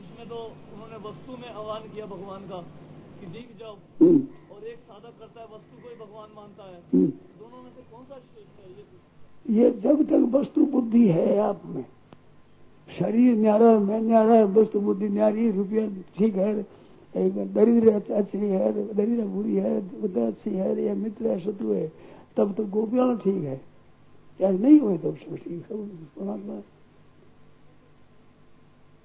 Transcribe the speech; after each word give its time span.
उसमें 0.00 0.28
तो 0.28 0.38
उन्होंने 0.72 0.98
वस्तु 1.04 1.36
में 1.36 1.48
आह्वान 1.48 1.82
किया 1.92 2.06
भगवान 2.06 2.42
का 2.48 2.60
कि 3.20 3.26
जीत 3.26 3.50
जाओ। 3.60 3.74
हम्म, 4.00 4.20
और 4.52 4.64
एक 4.64 4.78
साधक 4.78 5.14
करता 5.20 5.40
है 5.40 5.46
वस्तु 5.46 5.74
को 5.82 5.88
ही 5.88 5.96
भगवान 5.96 6.28
मानता 6.36 6.64
है। 6.64 6.78
हम्म। 6.94 7.10
दोनों 7.38 7.62
में 7.62 7.70
से 7.70 7.82
कौन 7.92 8.04
सा 8.04 8.16
श्रेष्ठ 8.18 8.54
है 8.60 8.66
ये 8.70 8.84
ये 9.56 9.70
जब 9.80 10.02
तक 10.10 10.22
वस्तु 10.34 10.60
बुद्धि 10.66 11.06
है 11.08 11.38
आप 11.38 11.62
में। 11.66 11.84
शरीर 12.88 13.36
न्यारा 13.36 13.78
मैं 13.80 14.00
न्यारा 14.00 14.42
वस्तु 14.54 14.80
बुद्धि 14.80 15.08
न्यारी 15.08 15.50
रुपया 15.50 15.86
ठीक 16.18 16.34
है 16.36 16.50
एक 17.14 17.34
दरिद्र 17.54 17.92
अच्छी 18.14 18.38
है 18.38 18.72
दरिद्र 18.94 19.24
बुरी 19.24 19.54
है 19.56 19.74
अच्छी 20.26 20.50
है 20.50 20.82
या 20.82 20.94
मित्र 20.94 21.26
है 21.26 21.38
शत्रु 21.40 21.72
है 21.72 21.86
तब 22.36 22.54
तो 22.54 22.64
गोपियाँ 22.66 23.16
ठीक 23.18 23.42
है। 23.44 23.69
या 24.40 24.50
नहीं 24.50 24.80
हुए 24.80 24.96
तो 24.98 25.10
परमात्मा 25.12 26.54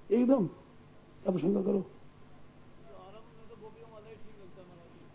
एकदम 0.10 0.48
अब 1.28 1.38
शंका 1.40 1.62
करो। 1.62 1.82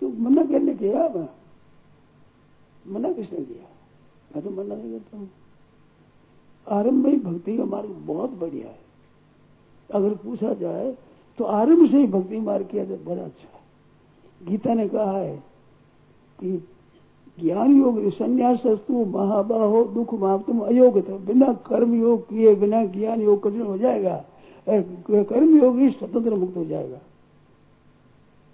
तो 0.02 0.09
मना 0.20 0.43
करने 0.45 0.74
किया? 0.74 1.09
मना 2.87 3.12
किसने 3.12 3.45
किया? 3.45 3.66
मैं 4.34 4.43
तो 4.45 4.51
मना 4.51 4.74
नहीं 4.74 4.91
करता 4.93 5.16
हूँ। 5.16 5.30
आरंभ 6.66 7.07
में 7.07 7.23
भक्ति 7.23 7.57
का 7.57 7.65
मार्ग 7.66 7.91
बहुत 8.07 8.30
बढ़िया 8.41 8.68
है। 8.68 8.79
अगर 9.91 10.15
पूछा 10.16 10.52
जाए 10.55 10.93
तो 11.38 11.45
आरंभ 11.45 11.91
से 11.91 11.98
ही 11.98 12.07
भक्ति 12.09 12.41
मार्ग 12.41 12.66
किया 12.66 12.84
जाए, 12.84 12.98
बड़ा 12.98 13.23
अच्छा 13.23 13.48
है। 13.48 13.60
गीता 14.43 14.74
ने 14.74 14.88
कहा 14.88 15.18
है 15.18 15.37
कि 16.38 16.57
ज्ञान 17.40 17.76
योग 17.78 17.98
संन्यास 18.12 18.62
वस्तु 18.66 19.04
महाबाहो 19.08 19.82
दुख 19.94 20.14
माप 20.14 20.46
तुम 20.46 20.60
अयोग 20.62 21.00
था 21.08 21.16
बिना 21.26 21.52
कर्म 21.66 21.94
योग 21.94 22.28
किए, 22.28 22.54
बिना 22.54 22.84
ज्ञान 22.87 23.20
योग 23.23 23.42
कठिन 23.42 23.62
हो 23.62 23.76
जाएगा। 23.78 24.16
कर्म 24.66 25.56
योग 25.56 25.78
स्वतंत्र 25.90 26.34
मुक्त 26.34 26.56
हो 26.56 26.65
जाएगा। 26.65 27.00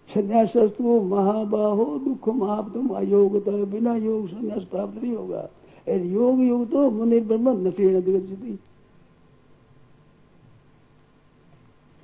संन्यास 0.08 0.52
वस्तु 0.56 1.00
महाबाहो 1.04 1.84
दुख 1.98 2.28
माप 2.36 2.72
तुम 2.74 2.88
अयोग 2.96 3.38
था 3.46 3.52
बिना 3.66 3.94
योग 3.96 4.28
संन्यास 4.28 4.64
प्राप्त 4.64 5.02
नहीं 5.02 5.14
होगा। 5.14 5.48
योग 5.86 6.40
योग 6.42 6.70
तो 6.70 6.90
मुनि 6.90 7.20
ब्रह्म 7.22 7.48
नटी 7.66 7.94
अधिगति 7.94 8.58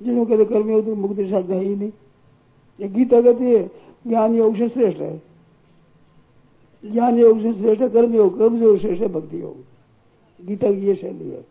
जिन्हों 0.00 0.24
कहते 0.26 0.44
कर्मयोग 0.44 0.84
तो 0.84 0.94
मुक्ति 0.96 1.24
साधन 1.24 1.52
है 1.52 1.64
ही 1.64 1.74
नहीं। 1.76 1.90
ये 2.78 2.88
गीता 2.88 3.20
कहती 3.22 3.44
है 3.44 3.62
ज्ञान 4.06 4.34
योग 4.34 4.56
से 4.56 4.68
श्रेष्ठ 4.68 5.00
है। 5.00 5.31
ज्ञान 6.84 7.18
योग 7.18 7.40
से 7.40 7.54
श्रेष्ठ 7.54 7.92
कर्म 7.92 8.14
योग 8.14 8.38
कर्म 8.38 8.62
योग 8.62 8.78
श्रेष्ठ 8.78 9.04
भक्ति 9.04 9.42
योग 9.42 9.56
गीता 10.46 10.72
की 10.72 10.78
ये 10.78 10.94
शैली 10.94 11.30
है। 11.30 11.46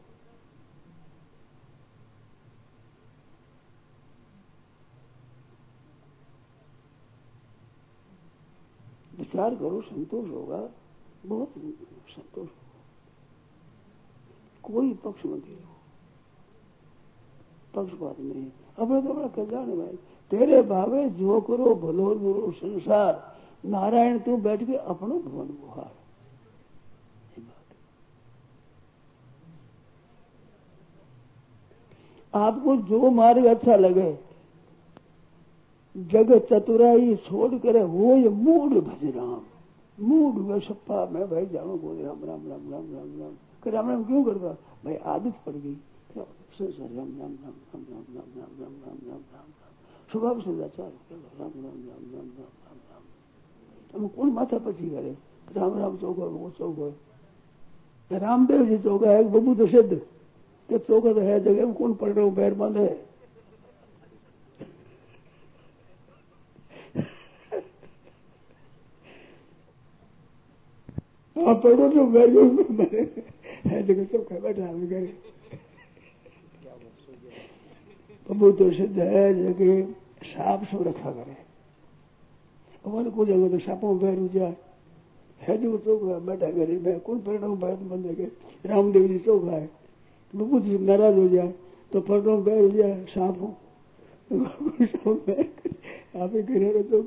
विचार 9.19 9.55
करो, 9.55 9.81
संतोष 9.81 10.29
होगा, 10.29 10.69
बहुत 11.25 11.49
संतोष 11.49 12.37
होगा। 12.37 12.71
कोई 14.63 14.93
पक्ष 14.93 15.25
मत 15.25 15.43
हो 15.49 15.71
पक्षपात 17.75 18.19
नहीं। 18.19 18.45
अपने 18.77 19.01
तो 19.01 19.13
बड़ा 19.13 19.27
कल्याण 19.27 19.65
भाई। 19.65 19.95
तेरे 20.31 20.61
भावे 20.61 21.09
जो 21.09 21.41
करो, 21.41 21.75
भलो 21.75 22.15
बुरो 22.15 22.51
संसार। 22.51 23.40
नारायण 23.63 24.17
तू 24.19 24.37
बैठ 24.39 24.63
के 24.63 24.75
अपनो 24.75 25.17
भवन 25.19 25.47
गुहार 25.61 25.91
आपको 32.33 32.75
जो 32.87 33.09
मार्ग 33.11 33.45
अच्छा 33.45 33.75
लगे 33.75 34.11
जग 35.95 36.31
चतुराई 36.49 37.15
छोड़ 37.25 37.53
करे 37.57 37.83
वो 37.85 38.15
ये 38.17 38.29
मूड 38.31 38.73
भज 38.81 39.03
राम 39.15 39.41
मूड 39.97 40.35
में 40.47 40.59
सप्पा 40.59 41.05
मैं 41.11 41.29
भाई 41.29 41.45
जाऊँ 41.47 41.79
बोले 41.79 42.03
राम 42.03 42.23
राम 42.23 42.47
राम 42.49 42.71
राम 42.71 42.85
राम 42.93 43.09
राम 43.19 43.33
कर 43.63 43.71
राम 43.71 43.89
राम 43.89 44.03
क्यों 44.03 44.23
करता 44.23 44.53
भाई 44.85 44.95
आदत 45.13 45.35
पड़ 45.45 45.55
गई 45.55 45.77
राम 46.13 46.29
राम 46.49 47.11
राम 47.19 47.35
राम 47.41 47.83
राम 47.91 48.05
राम 48.09 48.31
राम 48.31 48.39
राम 48.39 48.53
राम 48.61 48.73
राम 48.81 48.97
राम 49.07 49.21
राम 49.29 49.51
स्वभाव 50.11 50.39
राम 50.39 50.57
राम 50.57 50.91
राम 51.39 51.51
राम 51.59 51.83
राम 51.85 52.11
राम 52.13 52.31
राम 52.39 52.70
તમે 53.90 54.08
કોણ 54.10 54.30
માથા 54.32 54.58
પછી 54.60 54.90
કરે 54.90 55.12
રામ 55.54 55.72
રામ 55.78 55.98
ચોક 55.98 56.16
હોય 56.18 56.30
वो 56.34 56.50
चौक 56.58 56.76
હોય 56.76 56.94
रामदेव 58.10 58.64
जी 58.66 58.78
चौक 58.78 59.04
है 59.04 59.22
बबू 59.30 59.54
तो 59.54 59.66
सिद्ध 59.66 59.90
कि 60.68 60.78
चौक 60.80 61.04
तो 61.06 61.20
है 61.20 61.38
जगह 61.42 61.66
में 61.66 61.74
कौन 61.74 61.94
पढ़ 61.94 62.10
रहा 62.10 62.24
हूँ 62.24 62.34
पैर 62.34 62.54
बंद 62.54 62.76
है 62.78 62.94
हाँ 71.36 71.54
पढ़ो 71.56 71.88
तो 71.90 72.04
बैठो 72.08 72.42
मैंने 72.72 73.02
है 73.66 73.82
जगह 73.86 74.04
चौक 74.06 74.32
है 74.32 74.40
बैठा 74.42 74.62
हम 74.64 74.86
करे 74.86 75.14
बबू 78.28 78.50
तो 78.52 78.70
सिद्ध 78.72 78.98
है 78.98 79.24
जगह 79.34 79.82
साफ 80.26 80.64
सब 80.70 80.86
रखा 80.88 81.10
करे 81.12 81.36
हमारे 82.85 83.09
को 83.09 83.25
जगह 83.25 83.49
तो 83.49 83.57
सापों 83.59 83.97
बैरू 83.99 84.27
जाए। 84.33 84.55
है 85.41 85.57
जो 85.57 85.77
चौक 85.77 86.03
है 86.03 86.19
बैठा 86.25 86.47
गरीब 86.51 86.87
है 86.87 86.97
कौन 86.99 87.19
परिणाम 87.19 87.55
भारत 87.59 87.79
तो 87.79 87.85
बंदे 87.89 88.13
के 88.15 88.25
रामदेव 88.69 89.07
जी 89.07 89.17
चौक 89.25 89.43
है। 89.45 89.69
बुद्ध 90.33 90.65
जी 90.65 90.77
नाराज़ 90.79 91.15
हो 91.15 91.27
जाए 91.29 91.53
तो 91.91 92.01
परिणाम 92.01 92.43
बैर 92.43 92.69
जाए 92.71 93.05
सांप 93.09 93.37
आप 96.17 96.31
ही 96.35 96.41
गिरे 96.43 96.83
चौक 96.83 97.05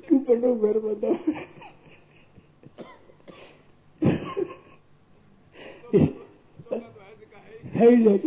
क्यों 0.00 0.20
परिणाम 0.20 0.54
बैर 0.60 0.78
बताओ 0.78 1.16
है 7.74 7.90
ही 7.90 7.96
जाए 8.04 8.18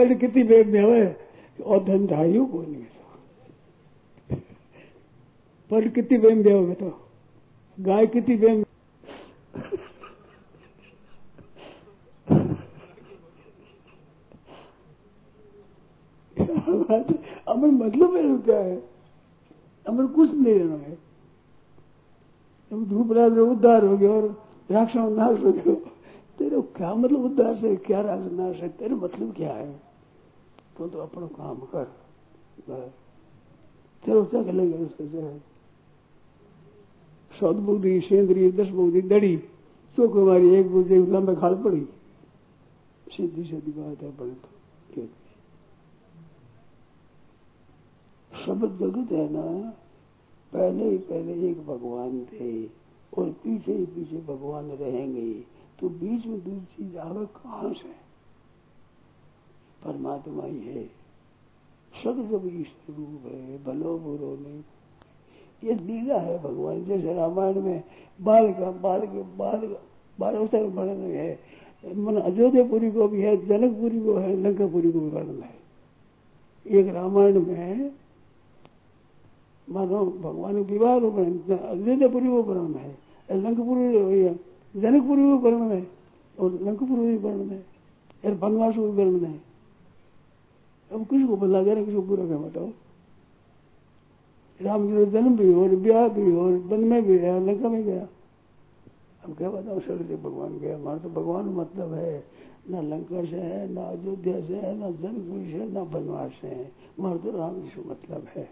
पहले 0.00 0.14
कितनी 0.14 0.42
बेग 0.42 0.66
में 0.66 0.82
हुए 0.82 1.14
और 1.66 1.84
धन 1.84 2.06
धायु 2.06 2.46
को 2.46 2.62
नहीं 2.62 2.84
तो। 2.84 3.00
पर 5.70 5.88
कितनी 5.88 6.18
बेम 6.18 6.42
दे 6.42 6.74
तो? 6.74 7.08
गाय 7.80 8.06
कितनी 8.06 8.36
बेम 8.36 8.64
अमर 17.48 17.68
मतलब 17.68 18.16
है 18.16 18.38
क्या 18.38 18.58
है? 18.58 18.82
अमर 19.86 20.06
कुछ 20.06 20.30
नहीं 20.34 20.54
रहना 20.54 20.74
है। 20.74 20.98
तुम 22.70 22.84
धूप 22.86 23.12
रात 23.12 23.32
में 23.32 23.42
उद्धार 23.42 23.84
हो 23.84 23.96
गया 23.98 24.10
और 24.10 24.42
राक्षस 24.70 24.96
नाश 24.96 25.44
हो 25.44 25.52
गया 25.52 25.74
तेरे 26.38 26.60
क्या 26.62 26.94
मतलब 26.94 27.24
उद्धार 27.24 27.54
से? 27.54 27.76
क्या 27.76 28.00
राक्षस 28.00 28.32
नाश 28.32 28.56
है? 28.56 28.68
तेरा 28.68 28.96
मतलब 28.96 29.34
क्या 29.34 29.52
है? 29.52 29.89
तो 30.80 30.88
तो 30.88 30.98
अपना 30.98 31.26
काम 31.26 31.56
कर। 31.56 31.84
चलो 34.06 34.24
क्या 34.24 34.42
करेंगे 34.42 34.78
उसके 34.78 35.08
से 35.08 35.38
सदबुद्धि 37.40 38.00
सेंद्रीय, 38.00 38.50
दस 38.52 38.68
बुद्धि 38.68 39.02
दड़ी। 39.02 39.36
चौक 39.96 40.16
हमारी 40.16 40.54
एक 40.54 40.70
बुद्धि 40.70 40.96
लंबे 40.96 41.34
खाल 41.36 41.54
पड़ी। 41.54 41.84
सीधी 43.08 43.44
सीधी 43.44 43.70
बात 43.70 44.02
है, 44.02 44.16
बड़े 44.16 44.30
तो। 44.30 45.08
शब्द 48.46 48.78
जगत 48.80 49.12
है 49.12 49.28
ना। 49.32 49.70
पहले 50.52 50.90
ही, 50.90 50.98
पहले 50.98 51.50
एक 51.50 51.66
भगवान 51.66 52.24
थे, 52.24 52.66
और 53.18 53.30
पीछे 53.30 53.72
ही 53.72 53.86
पीछे 53.86 54.16
भगवान 54.16 54.70
रहेंगे। 54.70 55.32
तो 55.80 55.88
बीच 55.88 56.26
में 56.26 56.44
दूसरी 56.44 56.60
चीज़ 56.60 56.96
आवे 56.98 57.26
कहाँ 57.26 57.74
से 57.74 58.09
परमात्मा 59.84 60.44
ही 60.44 60.60
है। 60.60 60.84
सब 62.04 62.16
जब 62.30 62.44
रूप 62.90 63.22
है, 63.26 63.64
भलो 63.64 63.98
बुरो 63.98 64.36
नहीं। 64.40 64.62
ये 65.64 65.74
लीला 65.76 66.18
है 66.18 66.38
भगवान, 66.42 66.84
जैसे 66.84 67.14
रामायण 67.14 67.60
में 67.60 67.82
बाल 68.20 68.52
का, 68.52 68.70
बाल 68.70 69.00
के, 69.02 69.22
बाल 69.36 69.76
बाल 70.18 70.34
अवसर 70.34 70.62
वर्णन 70.66 71.10
है। 71.10 71.38
मन 71.84 72.16
अयोध्यापुरी 72.16 72.90
को 72.90 73.08
भी 73.08 73.20
है, 73.20 73.36
जनकपुरी 73.46 74.00
को 74.00 74.14
है, 74.14 74.36
लंकापुरी 74.36 74.92
को 74.92 75.00
भी 75.00 75.08
वर्णन 75.08 75.42
है। 75.42 75.58
एक 76.66 76.94
रामायण 76.94 77.40
में 77.46 77.92
मानो 79.68 80.04
भगवान 80.04 80.64
के 80.64 80.72
विवाह 80.72 80.98
को 81.00 81.10
वर्णन 81.10 81.56
अयोध्यापुरी 81.56 82.26
को 82.26 82.42
वर्णन 82.42 82.74
है, 82.74 82.98
लंकपुरी 83.30 83.92
जनकपुरी 84.80 85.22
को 85.22 85.36
वर्णन 85.36 85.70
है 85.72 85.86
और 86.40 86.58
लंकपुरी 86.62 87.06
भी 87.06 87.16
वर्णन 87.18 87.50
है, 87.50 87.64
और 88.24 88.34
बनवास 88.34 88.74
को 88.74 88.82
भी 88.82 89.04
वर्णन 89.04 89.24
है। 89.24 89.49
अब 90.90 91.06
किसको 91.06 91.36
बदला 91.36 91.62
देना 91.62 91.82
किसको 91.84 92.02
बुरा 92.02 92.26
क्या 92.26 92.38
बताओ 92.38 92.70
राम 94.60 94.86
जी 94.88 95.04
जन्म 95.10 95.36
भी 95.36 95.54
और 95.54 95.76
ब्याह 95.76 96.08
भी 96.08 96.32
और 96.36 96.52
वन 96.70 96.80
में 96.84 97.02
भी 97.02 97.18
है 97.18 97.46
लंका 97.46 97.68
में 97.68 97.84
गया। 97.84 98.08
अब 99.24 99.36
क्या 99.36 99.50
बताओ 99.50 99.80
सड़क 99.80 100.20
भगवान 100.22 100.58
गया। 100.58 100.76
हमारा 100.76 100.98
तो 100.98 101.08
भगवान 101.08 101.44
मतलब 101.54 101.94
है, 101.94 102.24
ना 102.70 102.80
लंका 102.80 103.24
से 103.24 103.36
है, 103.36 103.72
ना 103.72 103.82
अयोध्या 103.82 104.40
से 104.40 104.56
है, 104.56 104.74
ना 104.78 104.90
जनकपुर 104.90 105.40
से 105.50 105.72
ना 105.72 105.84
बनवास 105.84 106.30
से 106.40 106.48
है। 106.48 106.70
हमारा 106.98 107.16
तो 107.16 107.30
राम 107.30 107.60
जी 107.62 107.68
से 107.68 107.88
मतलब 107.88 108.26
है। 108.36 108.48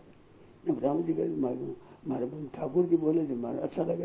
अब 0.68 0.80
राम 0.82 1.02
जी 1.02 1.14
का 1.14 1.22
हमारे 1.22 2.26
ठाकुर 2.54 2.86
जी 2.86 2.96
बोले 2.96 3.26
थे 3.28 3.32
हमारा 3.32 3.58
अच्छा 3.58 3.82
लगे 3.82 4.04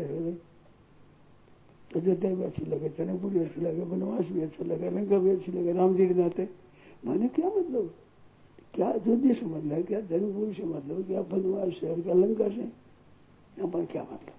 अयोध्या 1.90 2.34
भी 2.34 2.42
अच्छी 2.42 2.64
लगे 2.64 2.88
जनकपुर 2.88 3.30
भी 3.30 3.38
अच्छी 3.38 3.60
लगे 3.60 3.84
बनवास 3.84 4.24
भी 4.26 4.40
अच्छा 4.40 4.64
लगे, 4.64 4.90
लंका 4.90 5.18
भी 5.18 5.30
अच्छी 5.30 5.52
लगे, 5.52 5.72
राम 5.72 5.94
जी 5.94 6.06
के 6.06 6.14
नाते। 6.14 6.48
मैंने 7.06 7.28
क्या 7.28 7.48
मतलब? 7.48 7.94
क्या 8.74 8.88
अयोध्या 8.88 9.34
से 9.34 9.46
मतलब 9.46 9.84
क्या 9.86 10.00
धर्मपुरी 10.00 10.52
से 10.54 10.64
मतलब 10.64 11.06
क्या 11.06 11.20
बनवास 11.22 11.72
शहर 11.72 12.00
क्या 12.00 12.14
लंका 12.14 12.48
से 12.48 12.60
यहाँ 12.60 13.68
पर 13.70 13.84
क्या 13.84 14.02
मतलब 14.02 14.32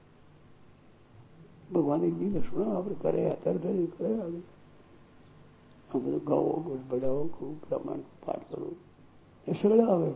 भगवान 1.73 2.03
एक 2.03 2.13
दिन 2.13 2.41
सुना 2.41 2.65
आप 2.71 2.87
करे 3.01 3.23
अतर 3.25 3.57
धर 3.57 3.85
करे, 3.93 4.13
आगे। 4.21 4.41
हम 5.91 6.01
तो 6.01 6.19
गाओ 6.27 6.49
कुछ 6.63 6.79
बढ़ाओ 6.91 7.23
को 7.29 7.45
ब्राह्मण 7.61 7.97
को 7.97 8.25
पाठ 8.25 8.41
करो। 8.49 8.71
ये 9.47 9.53
सगड़ा 9.53 9.85
आवे। 9.93 10.11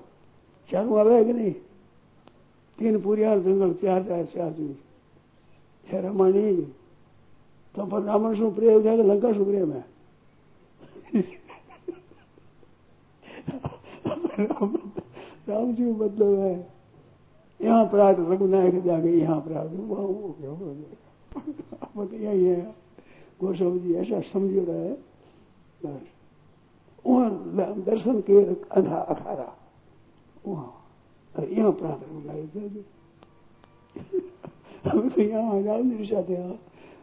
चार 0.70 0.86
आवे 1.00 1.24
कि 1.26 1.34
नहीं? 1.34 1.52
तीन 2.78 3.02
पूरी 3.02 3.24
आर 3.24 3.40
जंगल, 3.40 3.74
चार 3.74 4.04
चार 4.04 4.26
चार 4.26 4.52
दिन 4.52 4.76
है 5.86 6.02
रामायण 6.02 6.62
तो 7.76 7.86
पर 7.86 8.36
शुभ 8.36 8.54
से 8.54 8.60
प्रेम 8.60 8.88
है 8.88 9.08
लंका 9.08 9.34
शुभ 9.34 9.48
प्रेम 9.48 9.72
है। 9.74 9.84
राम 14.40 15.74
जी 15.76 15.84
मतलब 15.84 16.40
है। 16.40 16.68
यहाँ 17.62 17.86
प्रार्थ 17.86 18.18
रघुनायक 18.20 18.84
जाके 18.84 19.20
यहाँ 19.20 19.40
प्रार्थ 19.42 19.72
वहाँ 19.74 20.04
हो 20.04 20.36
गया 20.40 20.52
अब 21.84 22.14
यही 22.14 22.46
है। 22.46 22.76
गोस्वामी 23.42 23.80
जी, 23.80 23.94
ऐसा 23.94 24.20
समझ 24.34 24.52
रहा। 24.56 24.76
है 24.76 24.98
वहाँ 27.06 27.30
दर्शन 27.84 28.22
के 28.22 28.44
अंधा 28.46 28.96
अखाड़ा। 28.96 29.54
वहाँ। 30.48 30.76
यहाँ 31.50 31.72
प्रार्थ 31.72 32.04
रघुनायक 32.04 32.52
जाके 32.56 33.00
हम 34.90 35.10
तो 35.10 35.22
यहाँ 35.22 35.62
राम 35.64 35.90
जी 35.92 36.06
चाहते। 36.06 36.34
हैं। 36.34 36.60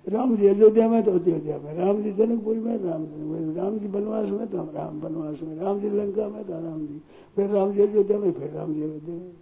राम 0.07 0.37
जी 0.37 0.47
अयोध्या 0.47 0.89
में 0.89 1.03
तो 1.05 1.11
अयोध्या 1.11 1.59
में। 1.59 1.75
राम 1.75 2.03
जी 2.03 2.13
जनकपुर 2.13 2.57
में 2.57 2.77
राम 2.79 3.05
जी 3.07 3.55
राम 3.55 3.79
जी 3.79 3.87
बनवास 3.89 4.29
में 4.31 4.47
तो 4.47 4.59
हम 4.59 4.71
राम 4.75 5.01
बनवास 5.01 5.43
में। 5.43 5.57
राम 5.59 5.81
जी 5.81 5.89
लंका 5.91 6.29
में 6.29 6.45
तो 6.45 6.53
राम 6.55 6.87
जी 6.87 7.01
फिर 7.37 7.47
राम 7.51 7.73
जी 7.73 7.81
अयोध्या 7.83 8.19
में, 8.19 8.33
फिर 8.33 8.51
राम 8.51 8.75
जी 8.75 8.83
अयोध्या 8.83 9.15
में। 9.15 9.33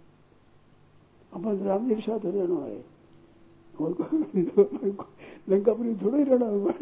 अपन 1.33 1.65
राम 1.65 1.87
जी 1.87 1.95
के 1.95 2.01
साथ 2.01 2.25
रहना 2.25 2.59
है। 2.65 2.83
लंकापुरी 5.49 5.95
थोड़ा 5.95 6.17
ही 6.17 6.23
रहना 6.23 6.47
हुआ 6.47 6.73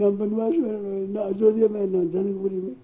न 0.00 0.16
बनवास 0.18 0.52
में 0.52 1.08
न 1.08 1.16
अयोध्या 1.16 1.68
में, 1.68 1.86
न 1.86 2.08
जनकपुरी 2.10 2.56
में। 2.56 2.74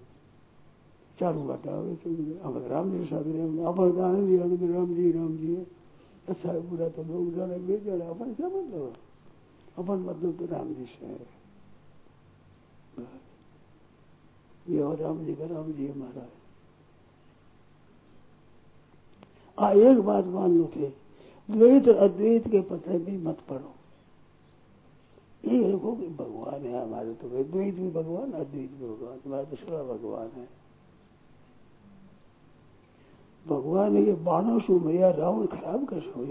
चारों 1.18 1.46
बाटा 1.46 1.70
अब 1.70 2.64
राम 2.70 2.90
जी 2.90 2.98
के 2.98 3.04
साथ 3.04 3.24
रहना 3.26 3.68
अपन 3.68 3.90
जी 4.26 4.38
आनंद 4.38 4.62
राम 4.72 4.94
जी 4.94 5.10
राम 5.12 5.36
जी 5.36 5.54
अच्छा 6.28 6.52
बुरा 6.60 6.88
तो 6.88 7.02
लोग 7.02 7.34
जाने। 7.36 7.58
बेच 7.60 7.82
जाने 7.84 8.04
अपन 8.06 8.32
क्या 8.34 8.48
मतलब 8.48 8.82
है? 8.82 9.09
अपन 9.78 9.98
मतलब 9.98 10.38
तो 10.38 10.46
राम 10.46 10.74
जी 10.74 10.84
से 10.84 11.06
है। 11.06 11.38
ये 14.68 14.80
और 14.80 14.96
राम 14.96 15.24
जी 15.24 15.34
का 15.34 15.46
राम 15.46 15.72
जी 15.72 15.88
हमारा 15.88 16.20
है। 16.20 16.38
आ, 19.58 19.70
एक 19.72 20.00
बात 20.00 20.24
मान 20.24 20.58
लो 20.58 20.70
थे 20.76 20.88
द्वैत 21.48 21.88
और 21.88 21.96
अद्वैत 21.96 22.48
के 22.48 22.60
पत्र 22.60 22.98
भी 22.98 23.16
मत 23.18 23.38
पढ़ो 23.48 23.74
ये 25.44 25.64
देखो 25.64 25.92
कि 25.96 26.08
भगवान 26.08 26.66
है 26.66 26.82
हमारे 26.82 27.14
तो। 27.14 27.28
द्वैत 27.28 27.74
भी 27.74 27.90
भगवान, 27.90 28.32
अद्वैत 28.32 28.70
भी 28.70 28.86
भगवान। 28.88 29.18
तुम्हारा 29.18 29.44
तो 29.44 29.56
सारा 29.56 29.82
भगवान 29.82 30.28
है। 30.28 30.48
भगवान 33.46 33.96
ये 33.96 34.12
बाणों 34.12 34.58
सु 34.60 34.78
मैया 34.80 35.10
रावण 35.10 35.46
खराब 35.46 35.86
कर 35.86 36.00
सो 36.00 36.24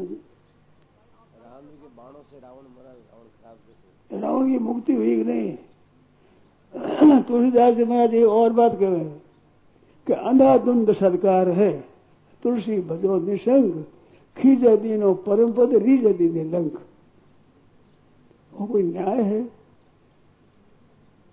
राम 0.00 1.60
जी 1.60 1.76
के 1.76 1.88
बाणों 1.96 2.22
से 2.22 2.36
रावण 2.38 2.62
मरा 2.62 2.90
रावण 2.90 3.26
खराब 3.34 3.56
रावण 4.22 4.50
की 4.50 4.58
मुक्ति 4.60 4.94
हुई 4.94 5.16
कि 5.16 5.24
नहीं? 5.24 5.56
तुलसीदास 7.22 7.74
जी 7.74 7.84
महाराज 7.84 8.14
एक 8.14 8.26
और 8.28 8.52
बात 8.52 8.78
कहे 8.80 9.04
कि 10.06 10.12
अंधाधुंध 10.14 10.92
सरकार 10.94 11.48
है, 11.50 11.70
तुलसी 12.42 12.80
भजो 12.82 13.18
निशंग 13.20 13.72
खींच 14.36 14.80
दीनो 14.80 15.12
परम 15.26 15.52
पद 15.52 15.74
रीज 15.76 16.06
दीने 16.16 16.44
लंक। 16.46 16.78
वो 18.52 18.66
कोई 18.66 18.82
न्याय 18.82 19.22
है? 19.22 19.40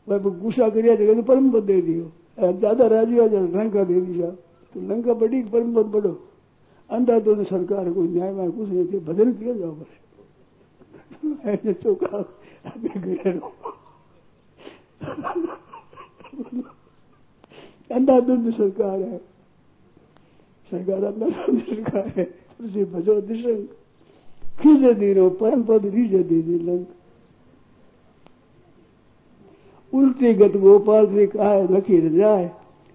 वह 0.07 0.17
गुस्सा 0.17 0.69
करिया 0.69 0.95
तो 0.95 1.21
परम 1.23 1.51
पद 1.51 1.63
दे 1.63 1.81
दियो। 1.81 2.11
ज़्यादा 2.37 2.87
राज़ी 2.87 3.19
आ 3.19 3.27
जाए, 3.27 3.41
लंका 3.41 3.83
दे 3.83 4.01
दिया। 4.01 4.29
तो 4.29 4.81
लंका 4.83 5.13
बड़ी 5.15 5.41
परम 5.43 5.73
पद 5.75 5.85
बढ़ो। 5.91 6.11
अंधाधुंध 6.89 7.45
सरकार 7.45 7.91
कोई 7.93 8.07
न्याय 8.07 8.31
में 8.31 8.51
कुछ 8.51 8.69
नहीं 8.69 8.85
थे 8.85 8.99
भजन 9.05 9.31
किया 9.33 9.53
जाओ 9.53 9.71
बस। 9.71 11.45
ऐसे 11.45 11.73
चौका 11.73 12.17
अभी 12.65 12.99
गए 12.99 13.39
अंधाधुंध 17.91 18.51
सरकार 18.53 18.99
है। 18.99 19.17
सरकार 20.71 21.03
अंधाधुंध 21.03 21.61
सरकार 21.61 22.07
है। 22.17 22.25
उसे 22.59 22.85
भजो 22.85 23.19
दिशंग 23.21 23.65
खींच 24.59 24.97
दीनो 24.97 25.29
परम 25.39 25.63
पद 25.63 25.85
रीज 25.85 26.13
दीदी 26.27 26.59
लंक। 26.59 26.87
उल्टी 29.93 30.33
गत 30.33 30.55
गोपाल 30.57 31.05
से 31.07 31.25
कहा 31.27 31.53
लखी 31.71 31.97
जाए 32.09 32.47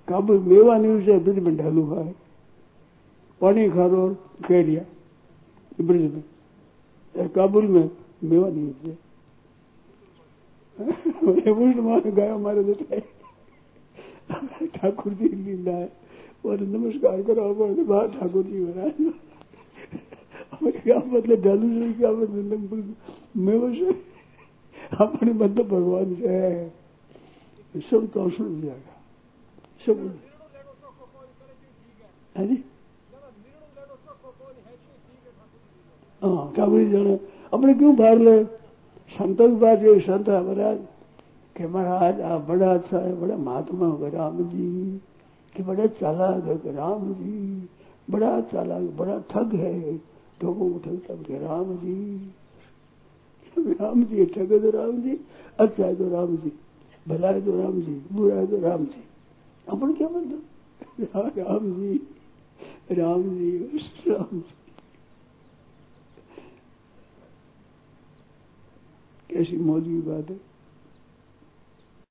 काबुल 0.09 0.39
मेवा 0.41 0.77
न्यूज़ 0.79 1.11
है 1.11 1.19
ब्रिज 1.19 1.39
में 1.39 1.57
ढालू 1.57 1.85
है 1.95 2.15
पानी 3.41 3.69
खारो 3.71 4.09
कह 4.49 4.63
दिया 4.63 4.83
ब्रिज 5.81 6.15
में। 6.15 7.29
काबुल 7.29 7.67
में 7.67 7.91
मेवा 8.25 8.49
न्यूज़ 8.49 8.87
है। 8.87 8.99
उल्ट 11.53 11.77
मार, 11.79 12.01
गया 12.01 12.35
हमारे 12.35 12.65
देते 12.65 13.01
ठाकुर 14.67 15.13
जी 15.13 15.29
लीला 15.29 15.73
है। 15.73 15.89
और 16.47 16.61
नमस्कार 16.61 17.23
करो 17.23 17.55
बाहर 17.85 18.09
ठाकुर 18.11 18.45
जी 18.45 18.61
महाराज। 18.61 19.13
क्या 20.83 20.97
मतलब 20.97 21.43
ढालू 21.45 21.69
से 21.71 21.93
क्या 21.93 22.11
मतलब 22.11 22.95
मेवा 23.37 23.73
से। 23.75 23.93
अपने 25.01 25.33
मतलब 25.33 25.67
भगवान 25.69 26.15
से 26.15 26.29
है। 26.29 26.73
सब 27.75 28.07
तो 28.15 28.29
सुन 28.31 28.61
जाएगा 28.61 28.95
सब 29.87 29.99
है 32.37 32.47
जी 32.49 32.65
हाँ 36.25 36.53
जाने, 36.57 37.21
अपने 37.53 37.75
क्यों 37.75 37.97
बाहर 37.97 38.19
ले? 38.19 38.45
संतों 39.17 39.49
की 39.49 39.55
बात 39.55 39.83
ये 39.83 40.01
संत 40.01 40.29
है, 40.29 40.45
महाराज, 40.45 40.79
कि 41.57 41.67
महाराज, 41.67 42.21
आप 42.21 42.41
बड़ा 42.41 42.75
अच्छा 42.75 42.99
है, 42.99 43.21
बड़ा 43.21 43.37
महात्मा 43.37 43.87
हो 43.87 44.09
राम 44.09 44.39
जी, 44.39 45.01
कि 45.57 45.63
बड़ा 45.63 45.87
चालाक 45.87 46.67
है 46.67 46.75
राम 46.75 47.15
जी, 47.15 47.69
बड़ा 48.11 48.41
चालाक, 48.41 48.83
बड़ा 48.83 49.19
ठग 49.31 49.55
है, 49.55 49.99
ठगों 50.41 50.71
को 50.71 50.79
ठगता 50.79 51.33
है 51.33 51.41
राम 51.41 51.77
जी। 51.77 52.33
राम 53.81 54.05
जी 54.05 54.25
ठग 54.25 54.53
है 54.53 54.61
तो 54.61 54.71
राम 54.71 55.03
जी 55.03 55.21
अच्छा 55.59 55.85
है 55.85 55.95
तो 55.97 56.09
राम 56.09 56.37
जी, 56.37 56.53
भला 57.09 57.29
है 57.29 57.45
तो 57.45 57.63
राम 57.63 57.81
जी, 57.81 58.03
बुरा 58.13 58.37
है 58.37 58.47
तो 58.47 58.61
राम 58.61 58.85
जी। 58.85 59.05
अपन 59.69 59.93
क्या 59.93 60.09
मतलब 60.09 60.43
राम 61.39 61.73
जी 61.73 62.01
राम 62.93 63.23
जी 63.23 63.79
राम 64.09 64.39
जी। 64.39 64.55
कैसी 69.31 69.57
मौज 69.57 69.85
की 69.85 70.01
बात 70.01 70.31
है। 70.31 70.50